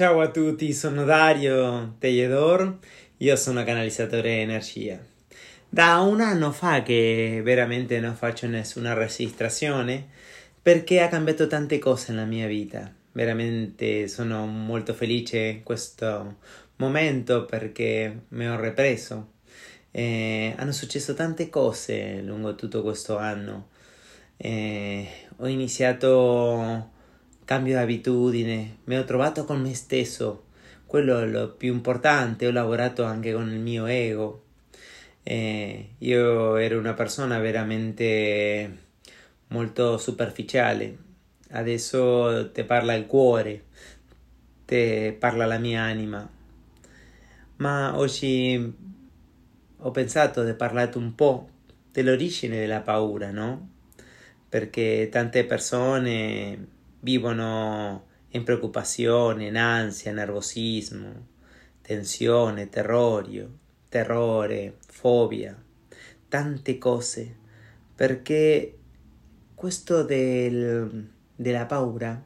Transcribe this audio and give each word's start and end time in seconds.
Ciao 0.00 0.20
a 0.22 0.30
tutti, 0.30 0.72
sono 0.72 1.04
Dario 1.04 1.96
Tejedor, 1.98 2.78
io 3.18 3.36
sono 3.36 3.62
canalizzatore 3.64 4.40
energia. 4.40 4.98
Da 5.68 5.98
un 5.98 6.22
anno 6.22 6.52
fa 6.52 6.82
che 6.82 7.42
veramente 7.44 8.00
non 8.00 8.14
faccio 8.14 8.46
nessuna 8.46 8.94
registrazione 8.94 10.08
perché 10.62 11.02
ha 11.02 11.08
cambiato 11.08 11.46
tante 11.48 11.78
cose 11.78 12.12
nella 12.12 12.24
mia 12.24 12.46
vita. 12.46 12.90
Veramente 13.12 14.08
sono 14.08 14.46
molto 14.46 14.94
felice 14.94 15.38
in 15.38 15.62
questo 15.64 16.38
momento 16.76 17.44
perché 17.44 18.22
mi 18.28 18.48
ho 18.48 18.58
ripreso. 18.58 19.32
Eh, 19.90 20.54
hanno 20.56 20.72
successo 20.72 21.12
tante 21.12 21.50
cose 21.50 22.22
lungo 22.22 22.54
tutto 22.54 22.80
questo 22.80 23.18
anno. 23.18 23.68
Eh, 24.38 25.06
ho 25.36 25.46
iniziato 25.46 26.98
cambio 27.50 27.74
di 27.74 27.82
abitudine, 27.82 28.76
mi 28.84 28.96
ho 28.96 29.02
trovato 29.02 29.44
con 29.44 29.60
me 29.60 29.74
stesso, 29.74 30.44
quello 30.86 31.18
è 31.18 31.26
lo 31.26 31.48
più 31.48 31.72
importante, 31.72 32.46
ho 32.46 32.52
lavorato 32.52 33.02
anche 33.02 33.32
con 33.32 33.50
il 33.50 33.58
mio 33.58 33.86
ego. 33.86 34.44
Eh, 35.24 35.94
io 35.98 36.54
ero 36.54 36.78
una 36.78 36.94
persona 36.94 37.40
veramente 37.40 38.78
molto 39.48 39.98
superficiale, 39.98 40.96
adesso 41.50 42.52
ti 42.52 42.62
parla 42.62 42.94
il 42.94 43.06
cuore, 43.06 43.64
ti 44.64 45.12
parla 45.18 45.44
la 45.44 45.58
mia 45.58 45.82
anima. 45.82 46.30
Ma 47.56 47.98
oggi 47.98 48.74
ho 49.76 49.90
pensato 49.90 50.44
di 50.44 50.54
parlare 50.54 50.96
un 50.98 51.16
po' 51.16 51.48
dell'origine 51.90 52.60
della 52.60 52.80
paura, 52.80 53.32
no? 53.32 53.70
Perché 54.48 55.08
tante 55.10 55.44
persone 55.44 56.78
vivono 57.00 58.06
in 58.28 58.44
preoccupazione, 58.44 59.46
in 59.46 59.56
ansia, 59.56 60.12
nervosismo, 60.12 61.26
tensione, 61.82 62.68
terrorio, 62.68 63.50
terrore, 63.88 64.76
fobia, 64.86 65.60
tante 66.28 66.78
cose, 66.78 67.36
perché 67.94 68.78
questo 69.54 70.04
del, 70.04 71.08
della 71.34 71.66
paura 71.66 72.22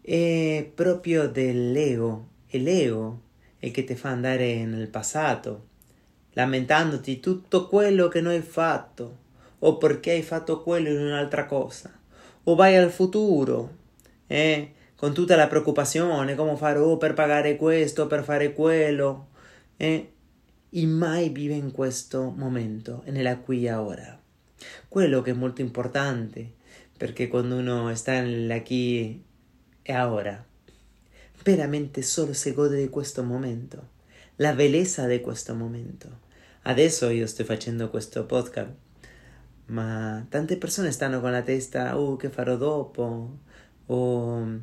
è 0.00 0.70
proprio 0.74 1.28
dell'ego, 1.28 2.28
è 2.46 2.58
l'ego 2.58 3.22
il 3.58 3.70
che 3.70 3.84
ti 3.84 3.94
fa 3.94 4.10
andare 4.10 4.64
nel 4.64 4.88
passato, 4.88 5.68
lamentandoti 6.32 7.18
tutto 7.20 7.66
quello 7.66 8.08
che 8.08 8.20
non 8.20 8.32
hai 8.32 8.42
fatto, 8.42 9.22
o 9.60 9.78
perché 9.78 10.12
hai 10.12 10.22
fatto 10.22 10.62
quello 10.62 10.90
in 10.90 11.00
un'altra 11.00 11.46
cosa, 11.46 11.90
o 12.44 12.54
vai 12.54 12.76
al 12.76 12.90
futuro 12.90 13.82
eh? 14.34 14.72
con 14.96 15.14
tutta 15.14 15.36
la 15.36 15.46
preoccupazione, 15.46 16.34
come 16.34 16.56
farò 16.56 16.96
per 16.96 17.14
pagare 17.14 17.54
questo, 17.54 18.08
per 18.08 18.24
fare 18.24 18.52
quello, 18.52 19.28
eh? 19.76 20.12
e 20.70 20.86
mai 20.86 21.28
vive 21.28 21.54
in 21.54 21.70
questo 21.70 22.32
momento, 22.36 23.02
nella 23.06 23.38
qui 23.38 23.66
e 23.66 23.72
ora. 23.72 24.20
Quello 24.88 25.22
che 25.22 25.30
è 25.30 25.34
molto 25.34 25.60
importante, 25.60 26.54
perché 26.96 27.28
quando 27.28 27.56
uno 27.56 27.94
sta 27.94 28.20
nell'aquì 28.20 29.22
e 29.82 30.00
ora, 30.00 30.44
veramente 31.44 32.02
solo 32.02 32.32
si 32.32 32.52
gode 32.52 32.78
di 32.78 32.88
questo 32.88 33.22
momento, 33.22 33.90
la 34.36 34.52
bellezza 34.52 35.06
di 35.06 35.20
questo 35.20 35.54
momento. 35.54 36.22
Adesso 36.62 37.08
io 37.10 37.28
sto 37.28 37.44
facendo 37.44 37.88
questo 37.88 38.24
podcast, 38.24 38.72
ma 39.66 40.26
tante 40.28 40.56
persone 40.56 40.90
stanno 40.90 41.20
con 41.20 41.30
la 41.30 41.42
testa, 41.42 41.94
uh, 41.96 42.16
che 42.16 42.30
farò 42.30 42.56
dopo? 42.56 43.42
O 43.86 44.60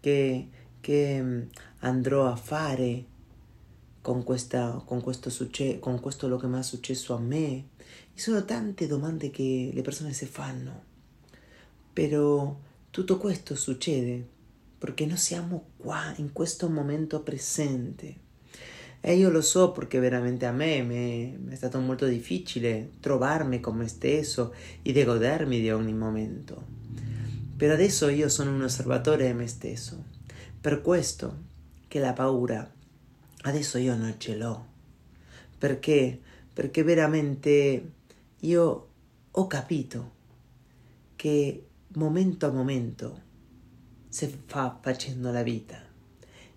che, 0.00 0.48
che 0.80 1.22
mm, 1.22 1.42
andrò 1.80 2.26
a 2.26 2.36
fare 2.36 3.04
con, 4.00 4.24
questa, 4.24 4.82
con, 4.84 5.00
questo 5.00 5.30
succe- 5.30 5.78
con 5.78 6.00
questo 6.00 6.28
lo 6.28 6.36
che 6.36 6.46
mi 6.46 6.58
è 6.58 6.62
successo 6.62 7.14
a 7.14 7.18
me. 7.18 7.68
Ci 8.14 8.20
sono 8.22 8.44
tante 8.44 8.86
domande 8.86 9.30
che 9.30 9.70
le 9.72 9.82
persone 9.82 10.12
si 10.12 10.26
fanno, 10.26 10.82
però 11.92 12.54
tutto 12.90 13.16
questo 13.16 13.54
succede 13.54 14.40
perché 14.78 15.06
noi 15.06 15.16
siamo 15.16 15.66
qua 15.76 16.12
in 16.16 16.32
questo 16.32 16.68
momento 16.68 17.20
presente. 17.20 18.16
E 19.00 19.16
io 19.16 19.30
lo 19.30 19.40
so 19.40 19.72
perché 19.72 19.98
veramente 19.98 20.44
a 20.46 20.52
me 20.52 20.82
mi 20.82 21.48
è 21.48 21.54
stato 21.54 21.78
molto 21.78 22.06
difficile 22.06 22.90
trovarmi 23.00 23.60
con 23.60 23.76
me 23.76 23.88
stesso 23.88 24.52
e 24.82 25.04
godermi 25.04 25.60
di 25.60 25.70
ogni 25.70 25.94
momento. 25.94 26.64
Però 27.56 27.74
adesso 27.74 28.08
io 28.08 28.28
sono 28.28 28.52
un 28.52 28.62
osservatore 28.62 29.26
di 29.26 29.32
me 29.32 29.46
stesso. 29.46 30.04
Per 30.60 30.80
questo 30.80 31.50
che 31.88 31.98
la 32.00 32.12
paura 32.12 32.70
adesso 33.42 33.78
io 33.78 33.96
non 33.96 34.14
ce 34.18 34.36
l'ho. 34.36 34.66
Perché? 35.58 36.20
Perché 36.52 36.82
veramente 36.82 37.92
io 38.40 38.88
ho 39.30 39.46
capito 39.46 40.12
che 41.16 41.66
momento 41.94 42.46
a 42.46 42.50
momento 42.50 43.22
si 44.08 44.42
fa 44.46 44.78
facendo 44.80 45.30
la 45.30 45.42
vita. 45.42 45.80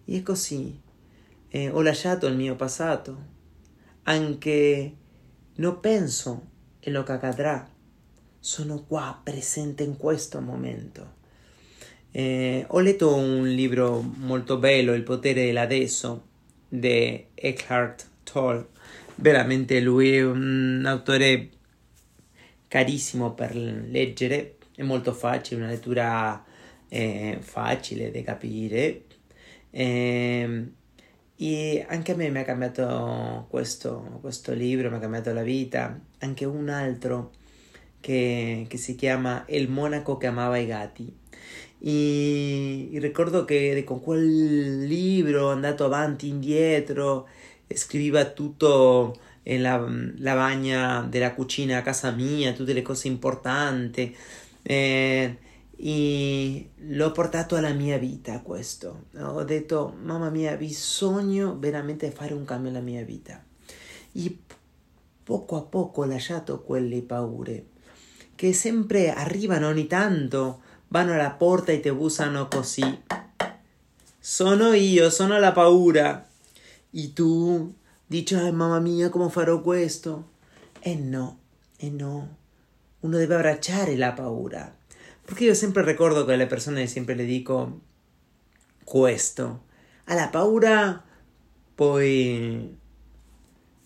E 0.05 0.23
così 0.23 0.81
eh, 1.47 1.69
ho 1.69 1.81
lasciato 1.81 2.27
il 2.27 2.35
mio 2.35 2.55
passato, 2.55 3.33
anche 4.03 4.95
non 5.55 5.79
penso 5.79 6.49
in 6.81 6.93
lo 6.93 7.03
che 7.03 7.11
accadrà 7.13 7.67
sono 8.45 8.83
qua 8.83 9.19
presente 9.23 9.81
in 9.81 9.97
questo 9.97 10.39
momento. 10.39 11.13
Eh, 12.11 12.63
ho 12.67 12.79
letto 12.79 13.15
un 13.15 13.47
libro 13.47 13.99
molto 14.01 14.59
bello, 14.59 14.93
Il 14.93 15.01
potere 15.01 15.45
dell'adesso, 15.45 16.27
di 16.69 17.25
Eckhart 17.33 18.07
Tolle. 18.21 18.67
Veramente 19.15 19.79
lui 19.79 20.15
è 20.15 20.23
un 20.23 20.83
autore 20.85 21.49
carissimo 22.67 23.33
per 23.33 23.55
leggere, 23.55 24.57
è 24.75 24.83
molto 24.83 25.11
facile, 25.11 25.61
una 25.61 25.71
lettura 25.71 26.45
eh, 26.87 27.39
facile 27.41 28.11
da 28.11 28.21
capire. 28.21 29.05
Eh, 29.71 30.71
e 31.35 31.85
anche 31.89 32.11
a 32.11 32.15
me 32.15 32.29
mi 32.29 32.37
ha 32.37 32.43
cambiato 32.43 33.47
questo, 33.49 34.19
questo 34.21 34.53
libro, 34.53 34.91
mi 34.91 34.97
ha 34.97 34.99
cambiato 34.99 35.33
la 35.33 35.41
vita. 35.41 35.99
Anche 36.19 36.45
un 36.45 36.69
altro 36.69 37.31
che, 38.05 38.67
che, 38.69 38.77
si 38.77 38.93
chiama 38.93 39.45
El 39.47 39.67
monaco 39.67 40.17
che 40.17 40.27
amava 40.27 40.57
i 40.57 40.67
gatti. 40.67 41.11
E, 41.79 42.93
e 42.93 42.99
ricordo 42.99 43.45
che 43.45 43.83
con 43.83 43.99
quel 43.99 44.85
libro 44.85 45.49
andato 45.49 45.85
avanti 45.85 46.27
e 46.27 46.29
indietro 46.29 47.27
scriveva 47.73 48.25
tutto 48.25 49.15
nella 49.41 49.83
lavagna 50.17 51.01
della 51.01 51.33
cucina 51.33 51.79
a 51.79 51.81
casa 51.81 52.11
mia, 52.11 52.53
tutte 52.53 52.73
le 52.73 52.83
cose 52.83 53.07
importanti. 53.07 54.15
Eh, 54.61 55.37
e 55.77 56.69
l'ho 56.75 57.11
portato 57.11 57.55
alla 57.55 57.73
mia 57.73 57.97
vita 57.97 58.39
questo. 58.41 59.05
Ho 59.17 59.43
detto, 59.43 59.95
mamma 60.03 60.29
mia, 60.29 60.55
bisogno 60.55 61.57
veramente 61.57 62.11
fare 62.11 62.35
un 62.35 62.45
cambio 62.45 62.69
nella 62.69 62.83
mia 62.83 63.03
vita. 63.03 63.43
E 64.11 64.37
poco 65.23 65.57
a 65.57 65.61
poco 65.63 66.03
ho 66.03 66.05
lasciato 66.05 66.61
quelle 66.61 67.01
paure 67.01 67.73
che 68.35 68.53
sempre 68.53 69.11
arrivano 69.13 69.67
ogni 69.67 69.87
tanto, 69.87 70.61
vanno 70.89 71.13
alla 71.13 71.31
porta 71.31 71.71
e 71.71 71.79
ti 71.79 71.91
bussano 71.91 72.47
così. 72.47 73.03
Sono 74.19 74.73
io, 74.73 75.09
sono 75.09 75.39
la 75.39 75.51
paura. 75.51 76.27
E 76.91 77.13
tu 77.13 77.73
dici, 78.05 78.35
ai 78.35 78.51
mamma 78.51 78.79
mia, 78.79 79.09
come 79.09 79.29
farò 79.29 79.61
questo? 79.61 80.31
E 80.79 80.95
no, 80.95 81.39
e 81.77 81.89
no. 81.89 82.37
Uno 82.99 83.17
deve 83.17 83.35
abbracciare 83.35 83.95
la 83.95 84.13
paura. 84.13 84.75
Perché 85.23 85.45
io 85.45 85.53
sempre 85.53 85.83
ricordo 85.83 86.25
che 86.25 86.33
alle 86.33 86.47
persone 86.47 86.87
sempre 86.87 87.15
le 87.15 87.25
dico 87.25 87.81
questo. 88.83 89.63
Alla 90.05 90.27
paura 90.27 91.03
puoi 91.73 92.77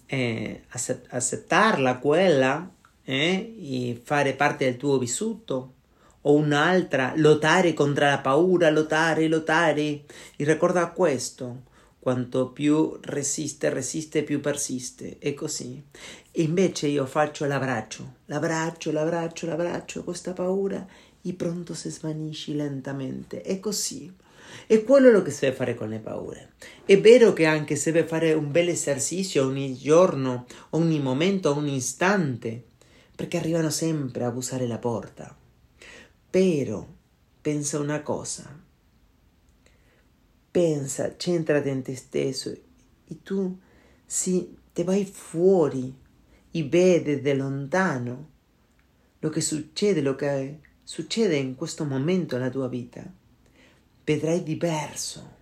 eh, 0.06 0.64
accettarla 0.68 1.98
quella 2.00 2.72
eh? 3.10 4.00
fare 4.04 4.34
parte 4.34 4.66
del 4.66 4.78
tuo 4.78 5.00
vissuto 5.00 5.74
o 6.22 6.34
un'altra, 6.34 7.14
lottare 7.16 7.74
contro 7.74 8.06
la 8.06 8.20
paura, 8.20 8.70
lottare, 8.70 9.28
lottare. 9.28 9.82
E 10.36 10.44
ricorda 10.44 10.92
questo, 10.92 11.64
quanto 11.98 12.50
più 12.50 12.98
resiste, 13.02 13.70
resiste, 13.70 14.22
più 14.22 14.40
persiste. 14.40 15.18
È 15.18 15.34
così. 15.34 15.84
E 16.32 16.44
invece 16.44 16.88
io 16.88 17.08
faccio 17.08 17.46
l'abbraccio, 17.46 18.14
l'abbraccio, 18.26 18.92
l'abbraccio, 18.92 19.48
l'abbraccio, 19.48 20.04
questa 20.04 20.34
paura 20.34 20.86
e 21.22 21.34
pronto 21.34 21.74
si 21.74 21.90
svanisce 21.90 22.54
lentamente. 22.54 23.42
È 23.42 23.60
così. 23.60 24.14
E 24.68 24.84
quello 24.84 25.08
è 25.08 25.10
quello 25.12 25.22
che 25.24 25.32
si 25.32 25.42
deve 25.42 25.56
fare 25.56 25.74
con 25.74 25.90
le 25.90 26.00
paure. 26.00 26.52
È 26.86 27.00
vero 27.00 27.34
che 27.34 27.46
anche 27.46 27.76
si 27.76 27.92
deve 27.92 28.08
fare 28.08 28.34
un 28.34 28.52
bel 28.52 28.70
esercizio 28.70 29.46
ogni 29.46 29.76
giorno, 29.76 30.46
ogni 30.72 31.00
momento, 31.00 31.56
ogni 31.56 31.76
istante 31.76 32.66
perché 33.20 33.36
arrivano 33.36 33.70
sempre 33.70 34.24
a 34.24 34.32
bussare 34.32 34.66
la 34.66 34.78
porta. 34.78 35.36
Però 36.30 36.88
pensa 37.42 37.78
una 37.78 38.02
cosa. 38.02 38.50
pensa, 40.50 41.18
centrati 41.18 41.68
in 41.68 41.82
te 41.82 41.98
stesso 41.98 42.50
e 42.50 43.22
tu 43.22 43.60
si, 44.06 44.58
te 44.72 44.86
vai 44.86 45.04
fuori 45.04 45.94
e 46.50 46.64
vedi 46.64 47.20
da 47.20 47.34
lontano 47.34 48.30
lo 49.20 49.28
che 49.28 49.42
succede, 49.42 50.00
lo 50.00 50.16
che 50.16 50.60
succede 50.82 51.36
in 51.36 51.56
questo 51.56 51.84
momento 51.84 52.38
nella 52.38 52.50
tua 52.50 52.70
vita. 52.70 53.04
Vedrai 54.06 54.44
diverso. 54.44 55.36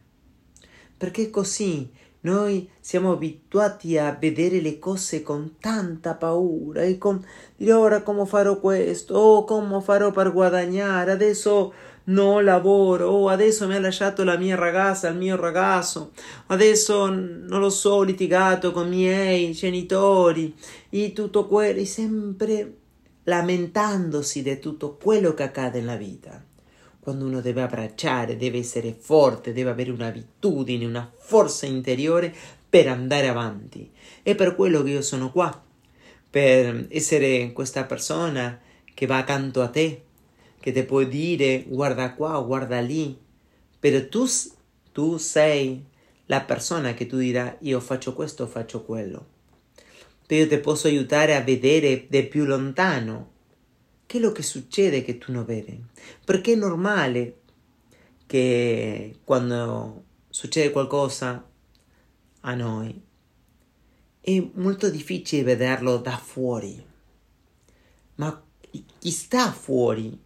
Perché 0.98 1.30
così 1.30 1.92
noi 2.22 2.70
siamo 2.80 3.12
abituati 3.12 3.98
a 3.98 4.16
vedere 4.20 4.60
le 4.60 4.80
cose 4.80 5.22
con 5.22 5.56
tanta 5.60 6.16
paura 6.16 6.82
e 6.82 6.98
con 6.98 7.24
dire 7.56 7.74
ora 7.74 8.02
come 8.02 8.26
farò 8.26 8.60
questo, 8.60 9.16
o 9.16 9.44
come 9.44 9.82
farò 9.82 10.12
per 10.12 10.32
guadagnare, 10.32 11.12
adesso 11.12 11.74
non 12.06 12.44
lavoro, 12.44 13.10
o 13.10 13.28
adesso 13.30 13.68
mi 13.68 13.76
ha 13.76 13.80
lasciato 13.80 14.24
la 14.24 14.38
mia 14.38 14.56
ragazza, 14.56 15.10
il 15.10 15.18
mio 15.18 15.36
ragazzo, 15.36 16.12
adesso 16.48 17.08
non 17.08 17.60
lo 17.60 17.70
so, 17.70 17.92
ho 17.92 18.04
litigato 18.04 18.72
con 18.72 18.88
i 18.88 18.96
miei 18.96 19.52
genitori. 19.52 20.56
E 20.90 21.14
tutto 21.14 21.48
quello, 21.48 21.80
e 21.80 21.86
sempre 21.86 22.78
lamentandosi 23.24 24.42
di 24.42 24.60
tutto 24.60 24.98
quello 25.02 25.34
che 25.34 25.44
accade 25.44 25.80
nella 25.80 25.98
vita 25.98 26.42
quando 27.08 27.24
uno 27.24 27.40
deve 27.40 27.62
abbracciare, 27.62 28.36
deve 28.36 28.58
essere 28.58 28.94
forte, 28.94 29.54
deve 29.54 29.70
avere 29.70 29.92
un'abitudine, 29.92 30.84
una 30.84 31.10
forza 31.16 31.66
interiore 31.66 32.36
per 32.70 32.90
andare 32.90 33.30
avanti. 33.30 33.90
È 34.22 34.36
per 34.36 34.56
quello 34.56 34.84
che 34.84 34.90
io 34.90 35.02
sono 35.02 35.32
qua, 35.32 35.64
per 36.30 36.88
essere 36.90 37.54
questa 37.54 37.86
persona 37.86 38.60
che 38.94 39.06
va 39.06 39.20
accanto 39.20 39.62
a 39.62 39.70
te, 39.70 40.02
che 40.60 40.74
ti 40.74 40.84
può 40.84 41.02
dire 41.04 41.64
guarda 41.66 42.14
qua, 42.14 42.42
guarda 42.42 42.82
lì, 42.82 43.18
però 43.80 44.06
tu, 44.10 44.26
tu 44.92 45.16
sei 45.16 45.82
la 46.26 46.42
persona 46.42 46.94
che 46.94 47.06
tu 47.06 47.16
dirai 47.20 47.54
io 47.60 47.80
faccio 47.80 48.12
questo, 48.12 48.48
faccio 48.48 48.84
quello. 48.84 49.26
Però 50.26 50.42
io 50.42 50.50
ti 50.50 50.58
posso 50.58 50.88
aiutare 50.88 51.38
a 51.38 51.42
vedere 51.42 52.06
da 52.10 52.22
più 52.24 52.44
lontano 52.44 53.36
che 54.08 54.18
è 54.18 54.22
lo 54.22 54.32
che 54.32 54.42
succede 54.42 55.04
che 55.04 55.18
tu 55.18 55.32
non 55.32 55.46
vedi? 55.46 55.80
Perché 56.26 56.54
è 56.54 56.56
normale 56.56 57.42
che 58.26 59.20
quando 59.24 60.06
succede 60.30 60.72
qualcosa 60.72 61.46
a 62.42 62.56
noi 62.56 63.02
è 64.22 64.50
molto 64.54 64.90
difficile 64.90 65.44
vederlo 65.44 65.98
da 65.98 66.18
fuori, 66.18 66.84
ma 68.16 68.44
chi 69.00 69.12
sta 69.12 69.52
fuori 69.52 70.18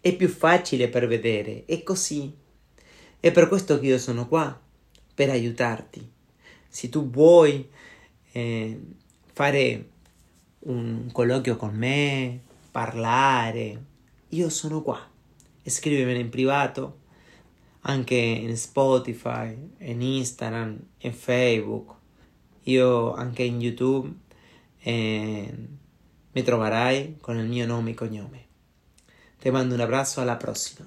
è 0.00 0.14
più 0.14 0.28
facile 0.28 0.88
per 0.88 1.06
vedere, 1.06 1.64
è 1.64 1.82
così. 1.82 2.32
È 3.18 3.32
per 3.32 3.48
questo 3.48 3.80
che 3.80 3.86
io 3.86 3.98
sono 3.98 4.28
qua, 4.28 4.58
per 5.14 5.30
aiutarti. 5.30 6.08
Se 6.68 6.88
tu 6.88 7.10
vuoi 7.10 7.68
eh, 8.32 8.80
fare 9.32 9.88
un 10.60 11.08
colloquio 11.10 11.56
con 11.56 11.74
me, 11.74 12.40
parlare, 12.76 13.84
io 14.28 14.50
sono 14.50 14.82
qua. 14.82 15.00
Scrivimene 15.64 16.18
in 16.18 16.28
privato, 16.28 16.98
anche 17.80 18.14
in 18.14 18.54
Spotify, 18.54 19.56
in 19.78 20.02
Instagram, 20.02 20.78
in 20.98 21.14
Facebook, 21.14 21.94
io 22.64 23.14
anche 23.14 23.44
in 23.44 23.62
YouTube. 23.62 24.14
E 24.78 25.68
mi 26.32 26.42
troverai 26.42 27.16
con 27.18 27.38
il 27.38 27.48
mio 27.48 27.64
nome 27.64 27.92
e 27.92 27.94
cognome. 27.94 28.46
Ti 29.38 29.48
mando 29.48 29.72
un 29.72 29.80
abbraccio, 29.80 30.20
alla 30.20 30.36
prossima. 30.36 30.86